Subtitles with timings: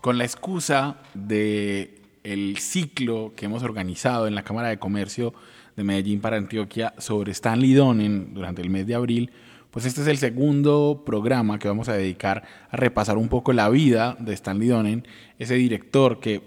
[0.00, 5.34] Con la excusa de el ciclo que hemos organizado en la Cámara de Comercio
[5.76, 9.30] de Medellín para Antioquia sobre Stanley Donen durante el mes de abril,
[9.70, 13.68] pues este es el segundo programa que vamos a dedicar a repasar un poco la
[13.68, 15.06] vida de Stanley Donen,
[15.38, 16.42] ese director que,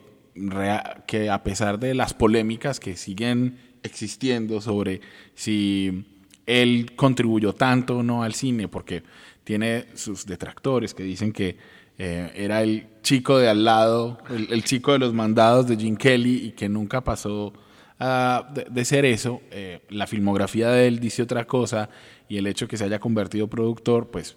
[1.08, 5.02] que a pesar de las polémicas que siguen existiendo sobre
[5.34, 6.06] si
[6.46, 9.04] él contribuyó tanto o no al cine, porque
[9.44, 11.58] tiene sus detractores que dicen que
[12.04, 16.48] eh, era el chico de al lado, el, chico de los mandados de Jim Kelly
[16.48, 17.54] y que nunca pasó
[18.00, 19.42] de, ser eso.
[19.52, 21.92] Eh, la filmografía de él dice otra cosa
[22.28, 24.36] y el hecho de que se haya convertido productor, pues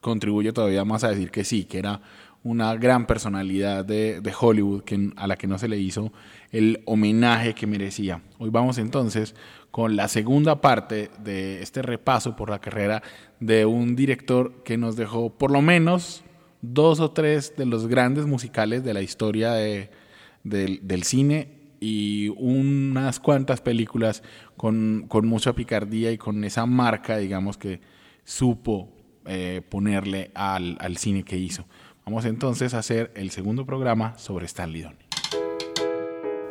[0.00, 2.00] contribuye todavía más a decir que sí, que era
[2.42, 6.12] una gran personalidad de, de, Hollywood que, a la que no se le hizo
[6.50, 8.20] el homenaje que merecía.
[8.38, 9.36] Hoy vamos entonces
[9.70, 13.04] con la segunda parte de este repaso por la carrera
[13.38, 16.24] de un director que nos dejó por lo menos
[16.72, 23.60] dos o tres de los grandes musicales de la historia del cine y unas cuantas
[23.60, 24.22] películas
[24.56, 27.80] con, mucha picardía y con esa marca, digamos, que
[28.24, 28.88] supo
[29.26, 31.66] eh, ponerle al, al, cine que hizo.
[32.04, 34.86] Vamos entonces a hacer el segundo programa sobre Stanley.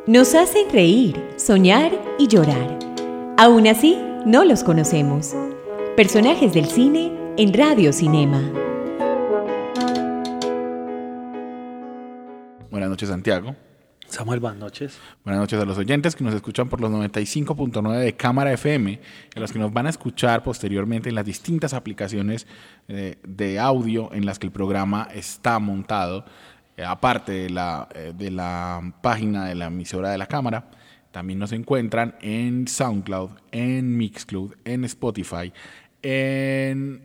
[0.06, 2.78] Nos hacen reír, soñar y llorar.
[3.38, 5.34] Aún así, no los conocemos.
[5.96, 8.65] Personajes del cine en Radio Cinema.
[12.96, 13.54] Noches, Santiago.
[14.08, 14.98] Samuel, buenas noches.
[15.22, 18.98] Buenas noches a los oyentes que nos escuchan por los 95.9 de Cámara FM,
[19.34, 22.46] a los que nos van a escuchar posteriormente en las distintas aplicaciones
[22.88, 26.24] eh, de audio en las que el programa está montado,
[26.78, 30.70] eh, aparte de la, eh, de la página de la emisora de la Cámara.
[31.10, 35.52] También nos encuentran en SoundCloud, en Mixcloud, en Spotify,
[36.00, 37.02] en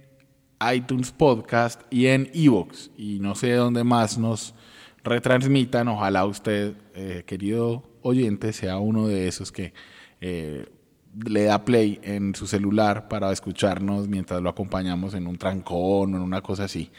[0.73, 2.91] iTunes Podcast y en Evox.
[2.95, 4.55] Y no sé dónde más nos
[5.03, 5.87] retransmitan.
[5.87, 9.73] Ojalá usted, eh, querido oyente, sea uno de esos que
[10.21, 10.65] eh,
[11.25, 16.17] le da play en su celular para escucharnos mientras lo acompañamos en un trancón o
[16.17, 16.91] en una cosa así.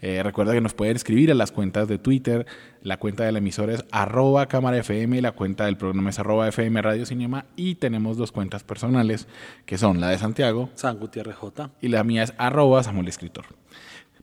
[0.00, 2.46] Eh, recuerda que nos pueden escribir a las cuentas de Twitter,
[2.82, 6.48] la cuenta de la emisora es arroba cámara FM, la cuenta del programa es arroba
[6.48, 9.26] FM Radio Cinema y tenemos dos cuentas personales
[9.64, 13.46] que son la de Santiago, San Gutiérrez J, y la mía es arroba Samuel Escritor.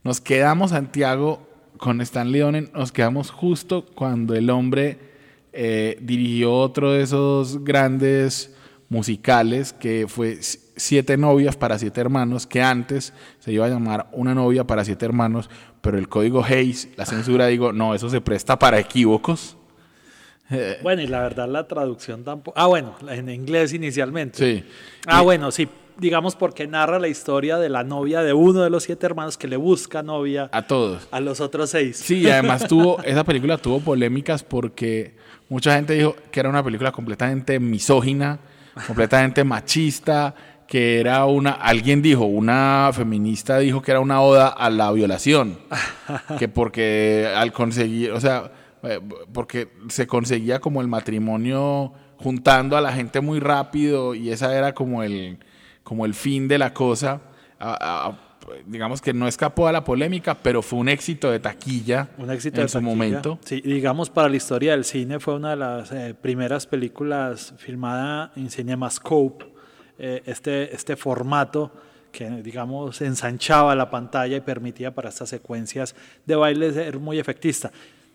[0.04, 1.53] Nos quedamos, Santiago,
[1.84, 4.98] con Stan Leone nos quedamos justo cuando el hombre
[5.52, 8.56] eh, dirigió otro de esos grandes
[8.88, 10.40] musicales que fue
[10.78, 15.06] Siete novias para siete hermanos, que antes se iba a llamar Una novia para siete
[15.06, 15.50] hermanos,
[15.82, 19.58] pero el código Hayes, la censura, digo, no, eso se presta para equívocos.
[20.82, 22.60] Bueno, y la verdad la traducción tampoco...
[22.60, 24.38] Ah, bueno, en inglés inicialmente.
[24.38, 24.64] Sí.
[25.06, 28.84] Ah, bueno, sí, digamos, porque narra la historia de la novia de uno de los
[28.84, 31.08] siete hermanos que le busca novia a todos.
[31.12, 31.98] A los otros seis.
[31.98, 35.16] Sí, y además tuvo, esa película tuvo polémicas porque
[35.50, 38.40] mucha gente dijo que era una película completamente misógina,
[38.88, 40.34] completamente machista,
[40.68, 45.60] que era una, alguien dijo, una feminista dijo que era una oda a la violación,
[46.40, 48.52] que porque al conseguir, o sea,
[48.84, 49.00] eh,
[49.32, 54.74] porque se conseguía como el matrimonio juntando a la gente muy rápido y esa era
[54.74, 55.38] como el
[55.84, 57.22] como el fin de la cosa.
[58.66, 62.62] digamos que no escapó a la polémica, pero fue un éxito de taquilla un éxito
[62.62, 63.40] en su momento.
[63.46, 68.32] Sí, digamos para la historia del cine fue una de las eh, primeras películas filmada
[68.36, 69.46] en CinemaScope,
[69.98, 71.72] eh, este, este formato
[72.12, 77.72] que digamos ensanchaba la pantalla y permitía para estas secuencias de baile ser muy efectista.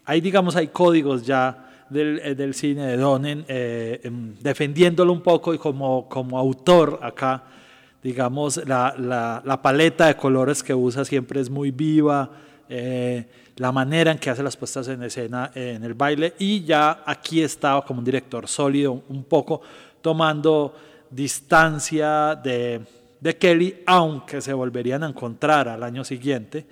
[0.09, 5.59] Ahí digamos hay códigos ya del, eh, cine de Donen, em, defendiéndolo un poco y
[5.59, 7.45] como, como autor acá
[8.03, 12.31] digamos, la, la, la, paleta de colores que usa siempre es muy viva,
[12.69, 13.27] eh,
[13.57, 16.33] la manera en que hace las puestas en escena en el baile.
[16.39, 19.61] Y ya aquí estaba como un director sólido, un poco
[20.01, 20.75] tomando
[21.11, 22.81] distancia de,
[23.21, 26.65] de Kelly, aunque se volverían a encontrar al año siguiente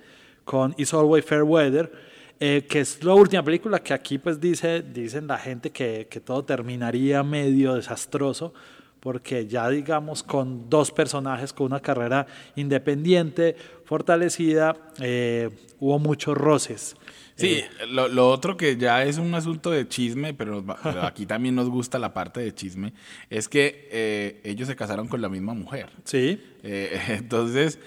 [0.43, 2.06] con It's Always Fair Weather,
[2.39, 6.19] eh, que es la última película que aquí pues dice, dicen la gente que, que
[6.19, 8.53] todo terminaría medio desastroso,
[8.99, 13.55] porque ya digamos con dos personajes con una carrera independiente
[13.85, 15.49] fortalecida, eh,
[15.79, 16.95] hubo muchos roces.
[17.37, 20.65] Sí, Eh, lo, lo otro que ya es un asunto de chisme, pero,
[21.03, 22.93] aquí también nos gusta la parte de chisme,
[23.29, 25.89] es que eh, ellos se casaron con la misma mujer.
[26.03, 27.79] sí, Eh, entonces,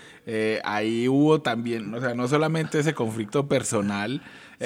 [0.62, 4.22] ahí hubo también, o sea, no solamente ese conflicto personal,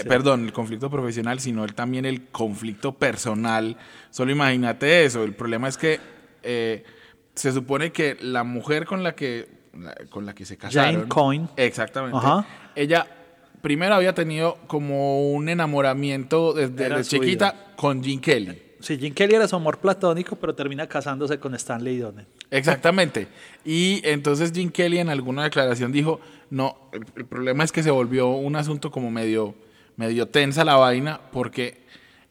[0.06, 3.78] perdón, el conflicto profesional, sino el, también el conflicto personal.
[4.10, 6.00] Solo imagínate eso, el problema es que
[7.34, 9.48] se supone que la mujer con la que,
[10.10, 10.94] con la que se casaron...
[10.94, 11.48] Jane Coyne.
[11.56, 12.18] Exactamente.
[12.18, 12.46] Ajá.
[12.76, 13.06] Ella
[13.64, 18.62] primero había tenido como un enamoramiento desde, chiquita con Gene Kelly.
[18.80, 22.26] Sí, Jim Kelly era su amor platónico, pero termina casándose con Stanley Donen.
[22.50, 23.26] Exactamente.
[23.64, 26.20] Y entonces Jim Kelly en alguna declaración dijo,
[26.50, 29.54] no, el, el problema es que se volvió un asunto como medio,
[29.96, 31.80] medio tensa la vaina, porque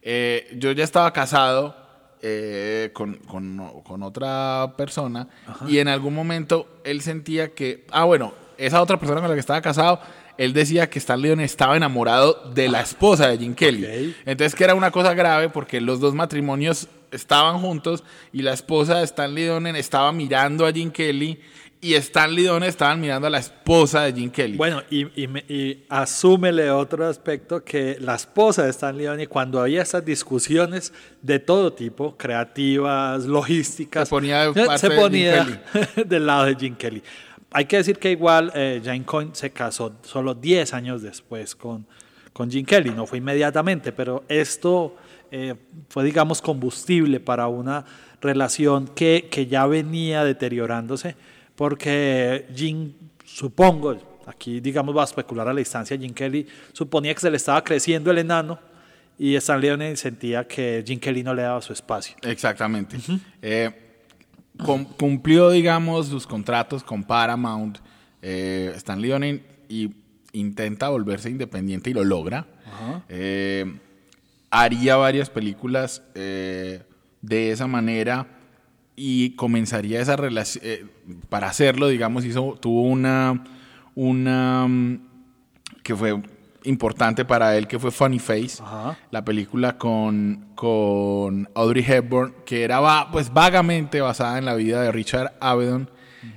[0.03, 1.75] eh, yo ya estaba casado
[2.21, 5.27] eh, con, con- con otra persona
[5.67, 9.39] y en algún momento él sentía que, ah, bueno, esa otra persona con la que
[9.39, 9.99] estaba casado,
[10.37, 14.15] él decía que Stan Leon estaba enamorado de la esposa de Jim Kelly.
[14.25, 18.97] Entonces que era una cosa grave porque los dos matrimonios estaban juntos y la esposa
[18.97, 21.39] de Stanley Donen estaba mirando a Jim Kelly
[21.79, 24.55] y Stanley Donen estaban mirando a la esposa de Jim Kelly.
[24.57, 29.59] Bueno, y, y, me- y asúmele otro aspecto que la esposa de Stanley Donen, cuando
[29.61, 34.07] había esas discusiones de todo tipo, creativas, logísticas,
[34.79, 35.59] Se ponía de
[36.05, 37.03] del lado de Jim Kelly.
[37.53, 41.85] Hay que decir que igual eh, Jane Coyne se casó solo 10 años después con,
[42.33, 44.95] con Jim Kelly, no fue inmediatamente, pero esto
[45.31, 45.53] eh,
[45.87, 47.85] fue, digamos, combustible para una
[48.21, 51.15] relación que, que ya venía deteriorándose,
[51.55, 57.19] porque Jim, supongo, aquí digamos va a especular a la distancia, Jim Kelly suponía que
[57.19, 58.59] se le estaba creciendo el enano
[59.17, 62.15] y Stan Leone sentía que Jim Kelly no le daba su espacio.
[62.23, 62.97] Exactamente.
[63.41, 63.82] Eh,
[64.57, 67.77] cum- cumplió, digamos, sus contratos con Paramount,
[68.21, 69.91] eh, Stanley Donen, y
[70.33, 72.45] intenta volverse independiente y lo logra.
[73.09, 73.77] Eh,
[74.49, 76.83] haría varias películas eh,
[77.21, 78.27] de esa manera
[78.95, 80.91] y comenzaría esa relación.
[81.29, 83.43] para hacerlo, digamos, hizo, tuvo una.
[83.95, 84.99] una mm,
[85.83, 86.21] que fue
[86.65, 88.97] importante para él, que fue Funny Face, Ajá.
[89.11, 94.81] la película con, con Audrey Hepburn, que era va- pues vagamente basada en la vida
[94.81, 95.89] de Richard Avedon,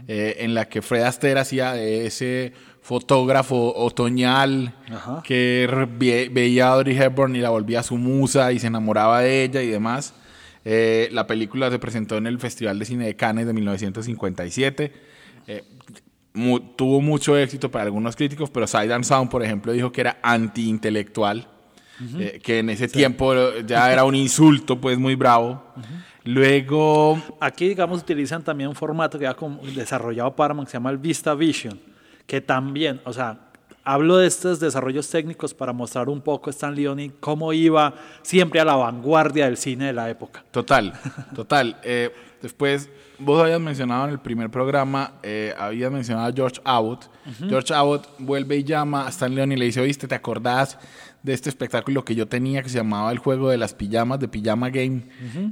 [0.08, 2.52] eh, en la que Fred Astaire hacía de ese
[2.82, 5.22] fotógrafo otoñal Ajá.
[5.24, 5.68] que
[5.98, 9.62] ve- veía a Audrey Hepburn y la volvía su musa y se enamoraba de ella
[9.62, 10.14] y demás.
[10.64, 14.92] Eh, la película se presentó en el Festival de Cine de Cannes de 1957.
[15.46, 15.62] Eh,
[16.36, 20.02] mu- tuvo mucho éxito para algunos críticos, pero Side and Sound, por ejemplo, dijo que
[20.02, 21.48] era antiintelectual,
[22.18, 23.32] eh, que en ese tiempo
[23.66, 25.62] ya era un insulto, pues muy bravo.
[26.24, 29.36] Luego, Aquí, digamos, utilizan también un formato que ha
[29.74, 31.78] desarrollado Paramount que se llama el Vista Vision,
[32.26, 33.38] que también, o sea,
[33.84, 38.64] hablo de estos desarrollos técnicos para mostrar un poco Stan Leone cómo iba siempre a
[38.64, 40.44] la vanguardia del cine de la época.
[40.50, 40.92] Total,
[41.36, 41.78] total.
[41.84, 42.10] Eh,
[42.46, 42.88] después,
[43.18, 47.10] vos habías mencionado en el primer programa, eh, habías mencionado a George Abbott.
[47.48, 50.78] George Abbott vuelve y llama a Stan Leone y le dice, oíste, ¿te acordás
[51.22, 54.28] de este espectáculo que yo tenía que se llamaba El Juego de las Pijamas, de
[54.28, 55.02] Pijama Game?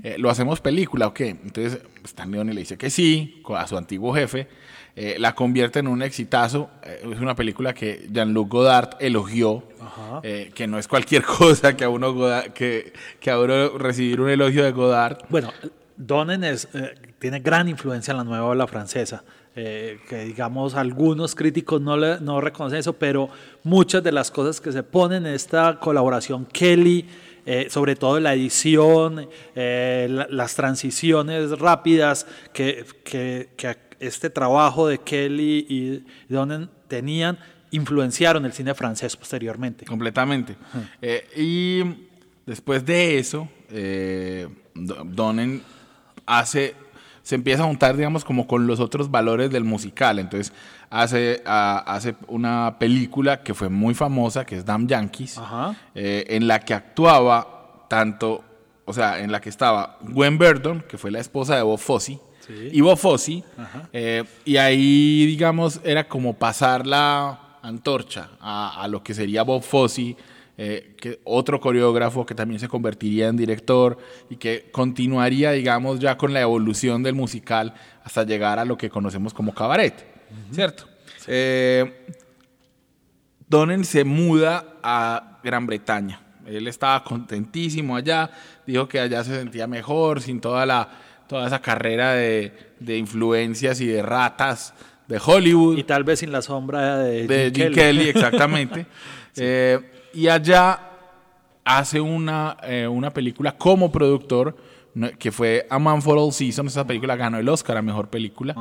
[0.03, 1.31] Eh, ¿Lo hacemos película o qué?
[1.31, 4.47] Entonces, Stan Leone le dice que sí, a su antiguo jefe.
[4.97, 6.71] Eh, la convierte en un exitazo.
[6.85, 9.65] Eh, es una película que Jean-Luc Godard elogió,
[10.23, 14.21] eh, que no es cualquier cosa que a uno, Godard- que, que a uno recibir
[14.21, 15.19] un elogio de Godard.
[15.29, 15.51] Bueno,
[15.97, 19.23] Donen es, eh, tiene gran influencia en la nueva ola francesa,
[19.57, 23.29] eh, que digamos algunos críticos no, le, no reconocen eso, pero
[23.63, 27.07] muchas de las cosas que se ponen en esta colaboración Kelly,
[27.47, 34.89] eh, sobre todo la edición, eh, la- las transiciones rápidas que, que- que este trabajo
[34.89, 37.39] de Kelly y Donen tenían,
[37.71, 39.85] influenciaron el cine francés posteriormente.
[39.85, 40.57] Completamente.
[41.01, 42.07] Eh, y
[42.47, 43.49] después de eso,
[44.75, 45.63] Do- Donen
[46.27, 46.75] hace,
[47.23, 50.19] se empieza a juntar, digamos, como con los otros valores del musical.
[50.19, 50.53] Entonces
[50.91, 55.41] hace, a- hace una película que fue muy famosa, que es Damn Yankees,
[55.95, 58.43] eh, en la que actuaba tanto,
[58.85, 62.19] o sea, en la que estaba Gwen Verdon, que fue la esposa de Bob Fosse,
[62.47, 62.69] Sí.
[62.73, 63.43] y Bob Fosse,
[63.93, 69.63] eh, y ahí, digamos, era como pasar la antorcha a, a lo que sería Bob
[69.63, 70.15] Fosse,
[70.57, 73.99] eh, que otro coreógrafo que también se convertiría en director
[74.31, 78.89] y que continuaría, digamos, ya con la evolución del musical hasta llegar a lo que
[78.91, 80.07] conocemos como cabaret,
[80.53, 80.85] ¿cierto?
[81.27, 82.07] Eh,
[83.49, 86.21] Donen se muda a Gran Bretaña.
[86.47, 88.31] Él estaba contentísimo allá,
[88.67, 90.89] dijo que allá se sentía mejor, sin toda la
[91.27, 94.75] toda esa carrera de, de influencias y de ratas
[95.09, 95.79] de Hollywood.
[95.79, 98.09] Y tal vez sin la sombra de, de Jim, Kelly.
[98.09, 98.87] exactamente.
[99.37, 99.81] eh,
[100.15, 100.81] y allá
[101.65, 104.57] hace una, eh, una película como productor
[105.19, 106.73] que fue A Man for All Seasons.
[106.73, 108.55] Esa película ganó el Oscar a Mejor Película.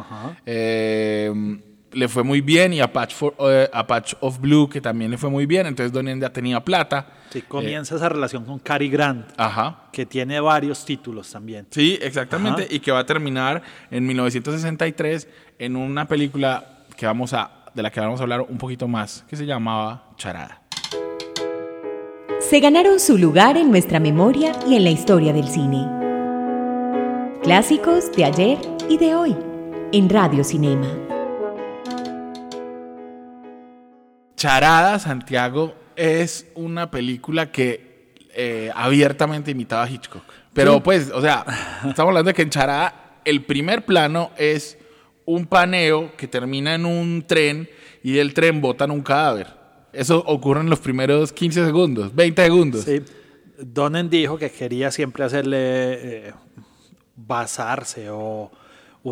[0.46, 1.32] Eh,
[1.94, 5.12] le fue muy bien y a Patch, for, uh, a Patch, of Blue, que también
[5.12, 5.68] le fue muy bien.
[5.68, 7.08] Entonces Donnie ya tenía plata.
[7.30, 9.90] Sí, comienza eh, esa relación con Cary Grant, ajá.
[9.92, 11.68] que tiene varios títulos también.
[11.70, 12.64] Sí, exactamente.
[12.64, 12.74] Ajá.
[12.74, 15.28] Y que va a terminar en 1963
[15.60, 19.24] en una película que vamos a, de la que vamos a hablar un poquito más,
[19.30, 20.63] que se llamaba Charada.
[22.50, 25.88] Se ganaron su lugar en nuestra memoria y en la historia del cine.
[27.42, 28.58] Clásicos de ayer
[28.90, 29.36] y de hoy
[29.94, 30.88] en Radio Cinema.
[34.36, 40.24] Charada, Santiago, es una película que eh, abiertamente imitaba a Hitchcock.
[40.54, 41.46] Pero pues, o sea,
[41.88, 44.78] estamos hablando de que en Charada el primer plano es
[45.26, 47.70] un paneo que termina en un tren
[48.04, 49.63] y del tren botan un cadáver.
[49.94, 52.84] Eso ocurre en los primeros 15 segundos, 20 segundos.
[52.84, 53.02] Sí.
[53.60, 56.34] Donen dijo que quería siempre hacerle eh,
[57.16, 58.52] basarse o,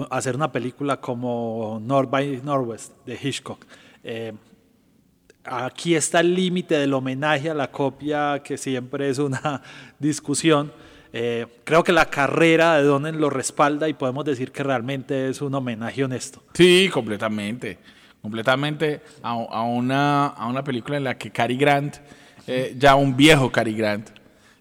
[0.09, 3.65] hacer una película como North by Northwest de Hitchcock.
[4.03, 4.33] Eh,
[5.43, 9.61] aquí está el límite del homenaje a la copia, que siempre es una
[9.99, 10.71] discusión.
[11.13, 15.41] Eh, creo que la carrera de Donen lo respalda y podemos decir que realmente es
[15.41, 16.41] un homenaje honesto.
[16.53, 17.77] Sí, completamente.
[18.21, 21.97] Completamente a, a una, a una película en la que Cary Grant,
[22.47, 24.09] eh, ya un viejo Cary Grant,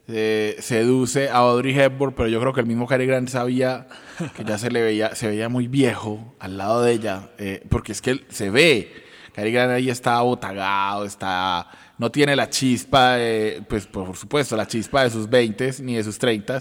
[0.08, 3.86] eh, seduce a Audrey Hepburn, pero yo creo que el mismo Cary Grant sabía
[4.34, 7.92] que ya se le veía, se veía muy viejo al lado de ella, eh, porque
[7.92, 8.92] es que se ve.
[9.34, 13.16] Cary Grant ahí está botagado, está, no tiene la chispa,
[13.68, 16.60] pues por supuesto, la chispa de sus 20 ni de sus 30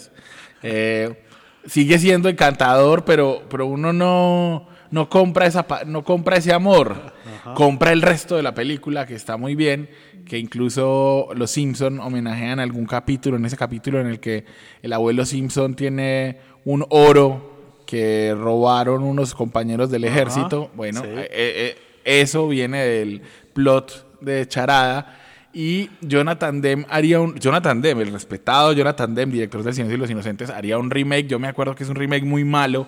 [0.61, 1.23] eh,
[1.65, 7.53] sigue siendo encantador, pero, pero uno no, no, compra esa, no compra ese amor, Ajá.
[7.53, 9.89] compra el resto de la película, que está muy bien,
[10.25, 14.45] que incluso los Simpson homenajean algún capítulo, en ese capítulo en el que
[14.81, 20.65] el abuelo Simpson tiene un oro que robaron unos compañeros del ejército.
[20.65, 21.07] Ajá, bueno, sí.
[21.07, 23.21] eh, eh, eso viene del
[23.53, 25.15] plot de Charada.
[25.51, 27.35] Y Jonathan Demme haría un.
[27.39, 31.25] Jonathan Demme, el respetado Jonathan Demme, director del Silencio y los Inocentes, haría un remake.
[31.25, 32.85] Yo me acuerdo que es un remake muy malo,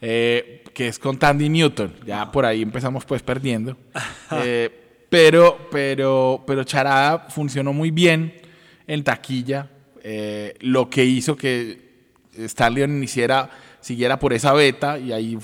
[0.00, 1.94] eh, que es con Tandy Newton.
[2.06, 3.76] Ya por ahí empezamos pues perdiendo.
[4.32, 8.34] Eh, pero, pero, pero Charada funcionó muy bien
[8.86, 9.70] en taquilla.
[10.02, 11.78] Eh, lo que hizo que
[12.36, 13.48] Stan Leon hiciera,
[13.80, 15.38] siguiera por esa beta y ahí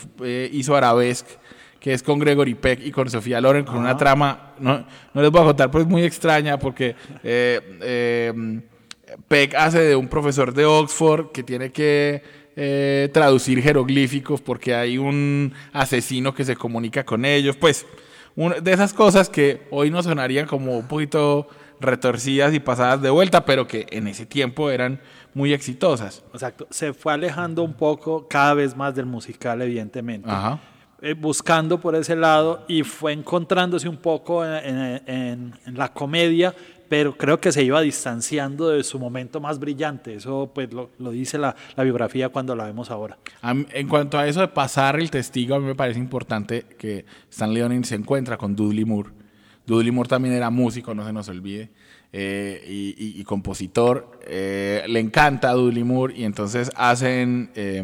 [0.52, 1.36] hizo Arabesque
[1.82, 5.32] que es con Gregory Peck y con Sofía Loren, con una trama, no, no, les
[5.32, 6.94] voy a contar, pero es muy extraña porque
[7.24, 8.60] eh, eh,
[9.26, 12.22] Peck hace de un profesor de Oxford que tiene que
[12.56, 17.86] eh, traducir jeroglíficos porque hay un asesino que se comunica con ellos, pues
[18.36, 21.48] de esas cosas que hoy nos sonarían como un poquito
[21.80, 25.00] retorcidas y pasadas de vuelta, pero que en ese tiempo eran
[25.34, 26.22] muy exitosas.
[26.32, 30.30] Exacto, se fue alejando un poco cada vez más del musical, evidentemente.
[30.30, 30.60] Ajá
[31.04, 36.54] eh, buscando por ese lado y fue encontrándose un poco en, en, en, la comedia,
[36.92, 40.16] pero creo que se iba distanciando de su momento más brillante.
[40.16, 43.16] Eso pues lo, lo dice la, la, biografía cuando la vemos ahora.
[43.42, 47.50] En cuanto a eso de pasar el testigo, a mí me parece importante que Stan
[47.54, 49.08] Leonin se encuentra con Dudley Moore.
[49.66, 51.70] Dudley Moore también era músico, no se nos olvide.
[52.12, 54.20] Eh, y, compositor.
[54.26, 57.82] Eh, le encanta a Dudley Moore y entonces hacen eh,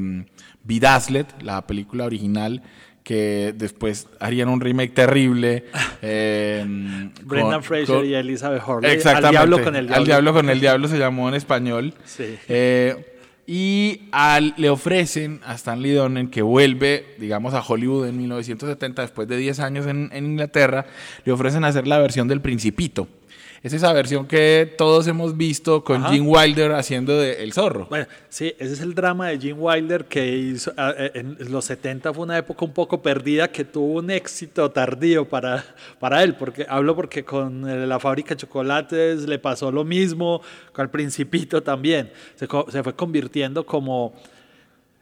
[1.40, 2.62] la película original,
[3.08, 5.64] que después harían un remake terrible.
[6.00, 6.64] Eh,
[7.24, 8.92] Brendan Fraser con, y Elizabeth Hurley.
[8.92, 9.26] Exactamente.
[9.26, 10.00] Al diablo con el diablo.
[10.00, 11.92] Al diablo con el diablo se llamó en español.
[12.04, 12.38] Sí.
[12.48, 13.16] Eh,
[13.48, 19.26] y al, le ofrecen a Stanley Donen, que vuelve, digamos, a Hollywood en 1970, después
[19.26, 20.86] de 10 años en, en Inglaterra,
[21.24, 23.08] le ofrecen hacer la versión del Principito
[23.62, 26.12] es esa versión que todos hemos visto con Ajá.
[26.12, 27.86] Gene Wilder haciendo de El Zorro.
[27.90, 32.24] Bueno, sí, ese es el drama de Gene Wilder que hizo en los 70 fue
[32.24, 35.64] una época un poco perdida que tuvo un éxito tardío para,
[35.98, 40.40] para él, porque hablo porque con la fábrica de chocolates le pasó lo mismo,
[40.72, 44.14] con el Principito también, se, se fue convirtiendo como...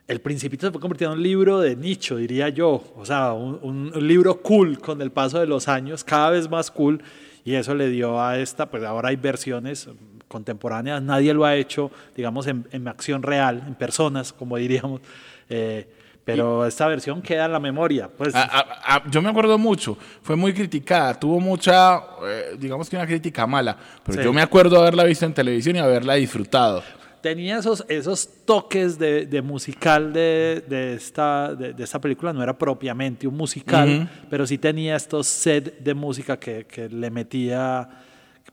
[0.08, 3.58] El Principito se fue convirtiendo en un libro de nicho, diría yo, o sea, un,
[3.92, 7.02] un libro cool con el paso de los años, cada vez más cool,
[7.46, 9.88] y eso le dio a esta, pues ahora hay versiones
[10.26, 15.00] contemporáneas, nadie lo ha hecho, digamos, en, en acción real, en personas, como diríamos,
[15.48, 15.88] eh,
[16.24, 18.08] pero esta versión queda en la memoria.
[18.08, 18.34] Pues.
[18.34, 22.96] A, a, a, yo me acuerdo mucho, fue muy criticada, tuvo mucha, eh, digamos que
[22.96, 24.24] una crítica mala, pero sí.
[24.24, 26.82] yo me acuerdo haberla visto en televisión y haberla disfrutado.
[27.26, 32.40] Tenía esos, esos toques de, de musical de, de esta, de, de esta película, no
[32.42, 37.88] era propiamente un musical, pero sí tenía estos set de música que, que le metía,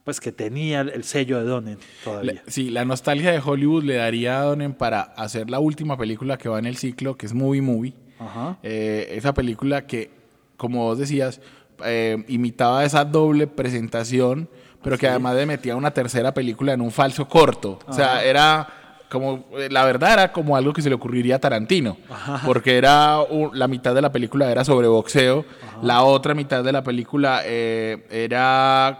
[0.03, 2.33] pues que tenía el sello de Donen todavía.
[2.33, 6.37] La- sí, la nostalgia de Hollywood le daría a Donen para hacer la última película
[6.37, 7.93] que va en el ciclo, que es Movie Movie.
[8.19, 8.57] Ajá.
[8.63, 10.09] Eh, esa película que,
[10.57, 11.41] como vos decías,
[11.85, 14.49] eh, imitaba esa doble presentación,
[14.83, 17.79] pero que además le metía una tercera película en un falso corto.
[17.87, 18.67] O sea, era
[19.09, 21.97] como, eh, la verdad era como algo que se le ocurriría a Tarantino,
[22.45, 25.45] porque era un- la mitad de la película era sobre boxeo,
[25.83, 28.99] la otra mitad de la película eh, era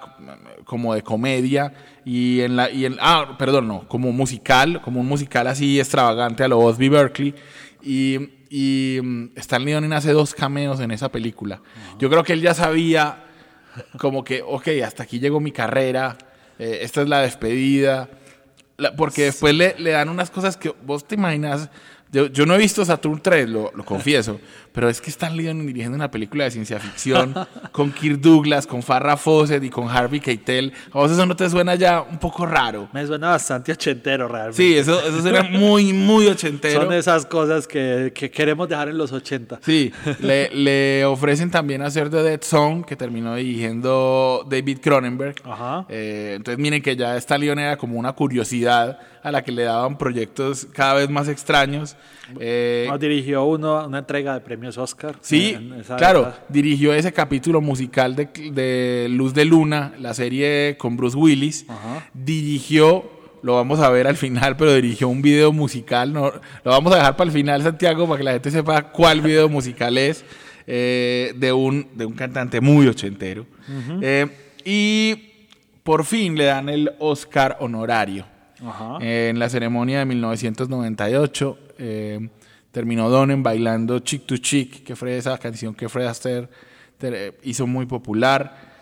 [0.66, 1.74] como de comedia
[2.06, 6.44] y en la y en ah perdón no como musical como un musical así extravagante
[6.44, 7.34] a lo Osby Berkeley
[7.82, 11.60] y, y mm, Stanley Donen hace dos cameos en esa película.
[12.00, 13.23] Yo creo que él ya sabía
[13.98, 16.18] como que ok hasta aquí llegó mi carrera
[16.60, 18.10] eh, esta es la despedida.
[18.77, 21.70] La- porque después le, le dan unas cosas que vos te imaginas
[22.12, 24.39] yo, yo no he visto Saturn 3, lo, lo confieso,
[24.74, 27.34] pero es que Stanley Donen dirigiendo una película de ciencia ficción
[27.72, 30.74] con Kirk Douglas, con Farrah Fawcett y con Harvey Keitel.
[30.92, 32.89] ¿A vos eso no te suena ya un poco raro?
[32.92, 34.58] Me suena bastante ochentero realmente.
[34.58, 36.82] Sí, eso, eso suena muy, muy ochentero.
[36.82, 39.60] Son esas cosas que, que queremos dejar en los 80.
[39.62, 45.36] Sí, le, le ofrecen también hacer The Dead Zone, que terminó dirigiendo David Cronenberg.
[45.44, 45.86] Ajá.
[45.89, 49.63] Eh, entonces miren que ya esta León era como una curiosidad a la que le
[49.63, 51.96] daban proyectos cada vez más extraños.
[52.39, 55.15] Eh, Nos dirigió uno, una entrega de premios Oscar.
[55.22, 56.43] Sí, en claro, época.
[56.50, 61.65] dirigió ese capítulo musical de, de Luz de Luna, la serie con Bruce Willis.
[61.67, 62.10] Ajá.
[62.13, 63.10] Dirigió,
[63.41, 66.13] lo vamos a ver al final, pero dirigió un video musical.
[66.13, 66.32] No,
[66.63, 69.50] lo vamos a dejar para el final, Santiago, para que la gente sepa cuál video
[69.50, 70.24] musical es,
[70.65, 73.46] eh, de, un, de un cantante muy ochentero.
[74.01, 74.27] Eh,
[74.65, 75.32] y
[75.84, 78.25] por fin le dan el Oscar honorario.
[78.65, 78.98] Ajá.
[79.01, 82.29] En la ceremonia de 1998 eh,
[82.74, 86.50] terminó Donen bailando Chick to Chick, que fue esa canción que Fred Astaire
[86.98, 88.74] te- hizo muy popular.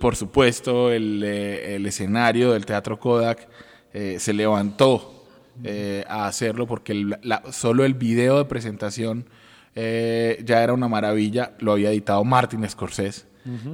[0.00, 3.48] Por supuesto, el, eh, el escenario del Teatro Kodak
[3.92, 5.26] eh, se levantó
[5.64, 7.04] eh, a hacerlo porque
[7.50, 9.26] solo el video de presentación
[9.74, 11.52] eh, ya era una maravilla.
[11.60, 13.24] Lo había editado Martin Scorsese,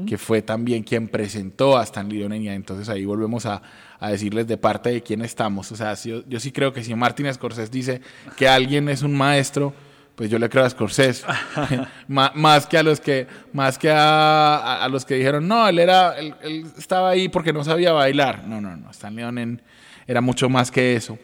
[0.07, 2.43] que fue también quien presentó a Stanley Donen.
[2.43, 3.61] Y entonces ahí volvemos a,
[4.01, 5.71] a decirles de parte de quién estamos.
[5.73, 8.01] O sea, si yo, yo sí creo que si Martin Scorsese dice
[8.37, 9.75] que alguien es un maestro,
[10.15, 11.25] pues yo le creo a Scorsese.
[12.09, 15.69] Má- más que a los que, más que a, a- a los que dijeron, no,
[15.69, 18.45] él era, él, él estaba ahí porque no sabía bailar.
[18.47, 18.91] No, no, no.
[18.91, 19.63] Stanley Donen
[20.07, 21.19] era mucho más que eso.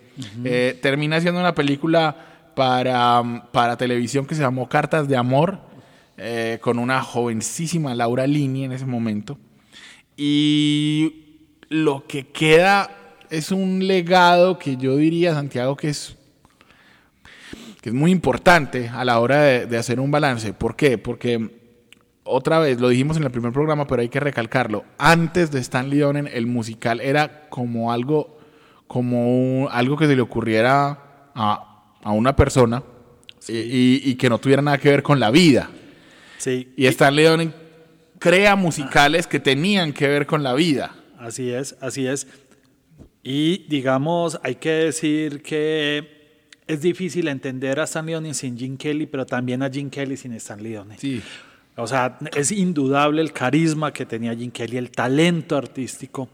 [0.44, 2.14] Eh, termina siendo una película
[2.54, 5.60] para, para televisión que se llamó Cartas de Amor,
[6.16, 9.38] eh, con una jovencísima Laura Linney en ese momento.
[10.16, 12.88] Y lo que queda
[13.30, 16.16] es un legado que yo diría, Santiago, que es,
[17.80, 20.52] que es muy importante a la hora de, hacer un balance.
[20.52, 20.98] ¿Por qué?
[20.98, 21.50] Porque
[22.22, 24.84] otra vez, lo dijimos en el primer programa, pero hay que recalcarlo.
[24.98, 28.38] Antes de Stanley Donen, el musical era como algo,
[28.86, 31.73] como algo que se le ocurriera a,
[32.04, 32.82] a una persona
[33.48, 35.68] y, y- y que no tuviera nada que ver con la vida.
[36.38, 37.54] Sí, Y Stanley Donen
[38.18, 40.94] crea musicales que tenían que ver con la vida.
[41.18, 42.26] así es, así es.
[43.22, 46.12] Y digamos, hay que decir que
[46.66, 50.32] es difícil entender a Stanley Donen sin Gene Kelly, pero también a Gene Kelly sin
[50.34, 50.98] Stanley Donen.
[50.98, 51.22] Sí.
[51.76, 56.28] O sea, es indudable el carisma que tenía Gene Kelly, el talento artístico,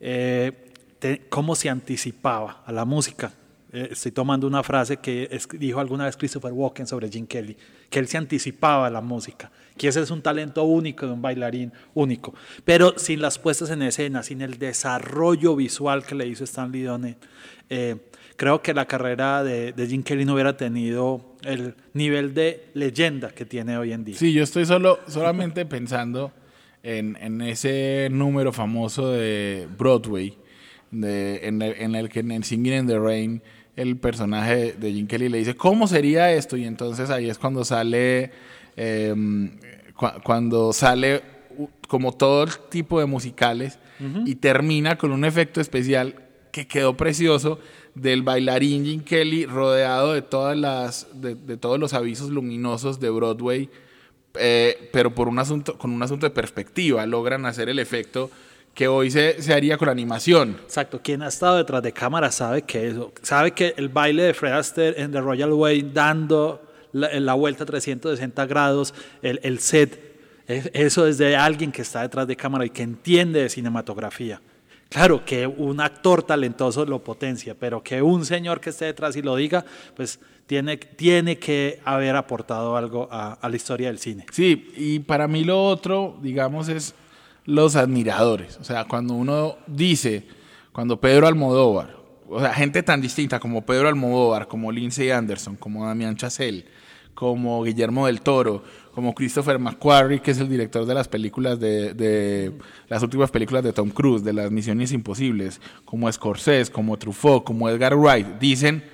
[0.00, 0.52] eh,
[0.98, 3.32] te- cómo se anticipaba a la música.
[3.72, 7.56] Eh, estoy tomando una frase que dijo alguna vez Christopher Walken sobre Gene Kelly,
[7.90, 11.20] que él se anticipaba a la música, que ese es un talento único de un
[11.20, 12.32] bailarín único.
[12.64, 17.16] Pero sin las puestas en escena, sin el desarrollo visual que le hizo Stanley Donen,
[17.68, 17.96] eh,
[18.36, 23.30] creo que la carrera de, de Gene Kelly no hubiera tenido el nivel de leyenda
[23.30, 24.16] que tiene hoy en día.
[24.16, 26.32] Sí, yo estoy solo, solamente pensando
[26.84, 30.36] en, en ese número famoso de Broadway,
[30.90, 33.42] de, en, el, en el que en Singing in the Rain
[33.76, 36.56] el personaje de Jim Kelly le dice, ¿cómo sería esto?
[36.56, 38.30] Y entonces ahí es cuando sale,
[38.76, 39.14] eh,
[39.94, 41.22] cu- cuando sale
[41.88, 43.78] como todo el tipo de musicales
[44.26, 46.16] y termina con un efecto especial
[46.52, 47.58] que quedó precioso
[47.94, 53.08] del bailarín Jim Kelly rodeado de todas las de, de todos los avisos luminosos de
[53.08, 53.70] Broadway
[54.38, 58.30] eh, pero por un asunto con un asunto de perspectiva logran hacer el efecto
[58.76, 62.62] que hoy se, se haría con animación Exacto, quien ha estado detrás de cámara sabe
[62.62, 66.62] que eso, sabe que el baile de Fred Astaire en The Royal Way dando
[66.92, 69.98] la, la vuelta 360 grados, el, el set,
[70.46, 74.40] es- eso es de alguien que está detrás de cámara y que entiende de cinematografía.
[74.88, 79.22] Claro, que un actor talentoso lo potencia, pero que un señor que esté detrás y
[79.22, 79.64] lo diga,
[79.96, 84.26] pues tiene, tiene que haber aportado algo a, a la historia del cine.
[84.30, 86.94] Sí, y para mí lo otro, digamos, es
[87.46, 88.58] los admiradores.
[88.60, 90.26] O sea, cuando uno dice,
[90.72, 91.96] cuando Pedro Almodóvar,
[92.28, 96.66] o sea, gente tan distinta como Pedro Almodóvar, como Lindsay Anderson, como Damián Chazelle,
[97.14, 101.94] como Guillermo del Toro, como Christopher McQuarrie, que es el director de las películas de,
[101.94, 102.52] de,
[102.88, 107.68] las últimas películas de Tom Cruise, de las Misiones Imposibles, como Scorsese, como Truffaut, como
[107.68, 108.84] Edgar Wright, dicen,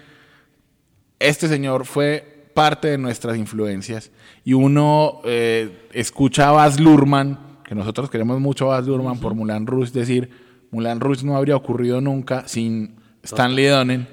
[1.19, 4.11] este señor fue parte de nuestras influencias
[4.45, 9.35] y uno eh, escucha a Baz Luhrmann, que nosotros queremos mucho a Baz Luhrmann por
[9.35, 10.29] Mulan Rouge, decir,
[10.73, 14.07] Mulan Rouge no habría ocurrido nunca sin Stanley Donen.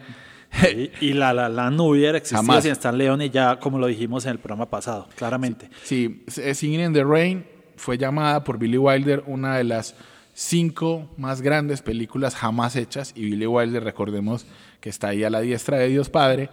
[1.02, 4.32] Y, la, la, la no hubiera existido sin Stanley Donen, ya como lo dijimos en
[4.32, 5.69] el programa pasado, claramente.
[5.84, 7.45] Sí, sí, Singing in the Rain
[7.76, 9.93] fue llamada por Billy Wilder una de las
[10.34, 14.45] cinco más grandes películas jamás hechas y Billy Wilder, recordemos
[14.80, 16.50] que está ahí a la diestra de Dios Padre,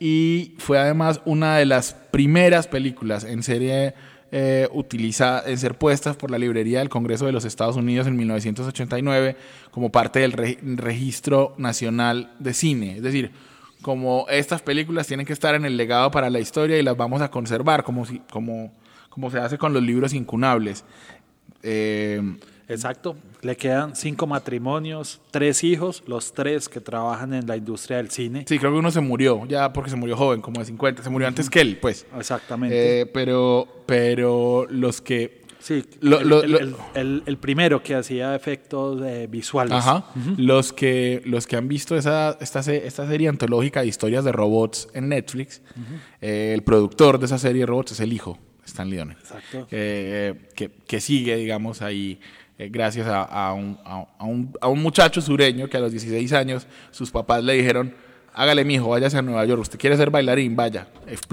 [0.00, 3.94] y fue además una de las primeras películas en serie
[4.30, 8.16] eh, utilizada, en ser puestas por la librería del Congreso de los Estados Unidos en
[8.16, 9.36] 1989
[9.70, 12.96] como parte del re registro nacional de cine.
[12.96, 13.30] Es decir,
[13.82, 17.22] como estas películas tienen que estar en el legado para la historia y las vamos
[17.22, 18.72] a conservar, como, si, como,
[19.08, 20.84] como se hace con los libros incunables.
[21.62, 22.20] Eh,
[22.68, 23.16] Exacto.
[23.40, 28.44] Le quedan cinco matrimonios, tres hijos, los tres que trabajan en la industria del cine.
[28.46, 31.02] Sí, creo que uno se murió, ya porque se murió joven, como de 50.
[31.02, 32.06] Se murió antes que él, pues.
[32.16, 33.00] Exactamente.
[33.00, 35.38] Eh, pero, pero los que...
[35.60, 39.72] Sí, lo, el, lo, el, el, el, primero que hacía efectos eh, visuales.
[39.74, 40.04] Ajá.
[40.14, 40.34] Uh -huh.
[40.38, 44.88] los, que, los que han visto esa, esta, esta serie antológica de historias de robots
[44.94, 45.98] en Netflix, uh -huh.
[46.20, 49.14] eh, el productor de esa serie de robots es el hijo, Stan Leone.
[49.14, 49.66] Exacto.
[49.68, 50.36] que,
[50.86, 52.20] que sigue, digamos, ahí
[52.58, 56.66] eh, gracias a, un, a, un, a, un, muchacho sureño que a los 16 años
[56.90, 57.94] sus papás le dijeron,
[58.34, 60.88] hágale mi hijo, váyase a Nueva York, usted quiere ser bailarín, vaya,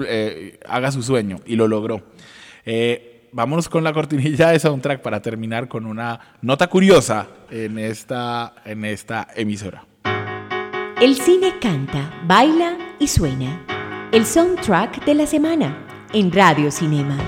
[0.06, 2.02] eh, haga su sueño, y lo logró.
[2.64, 8.54] Eh, vámonos con la cortinilla de soundtrack para terminar con una nota curiosa en esta,
[8.64, 9.84] en esta emisora.
[11.00, 13.64] El cine canta, baila y suena.
[14.12, 15.76] El soundtrack de la semana
[16.12, 17.18] en Radio Cinema.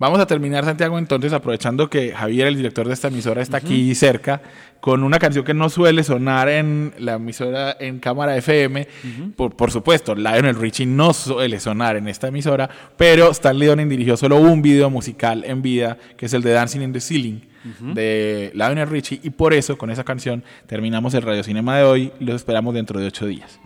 [0.00, 3.60] Vamos a terminar, Santiago, entonces, aprovechando que Javier, el director de esta emisora, está uh
[3.60, 3.64] -huh.
[3.64, 4.40] aquí cerca,
[4.80, 8.80] con una canción que no suele sonar en la emisora en cámara FM.
[8.80, 9.34] Uh -huh.
[9.34, 14.16] por, por, supuesto, Lionel Richie no suele sonar en esta emisora, pero Stanley Donen dirigió
[14.16, 17.42] solo un video musical en vida, que es el de Dancing in the Ceiling.
[17.62, 17.92] Uh -huh.
[17.92, 22.10] de Lionel Richie y por eso con esa canción terminamos el Radio Cinema de hoy
[22.18, 23.60] los esperamos dentro de ocho días.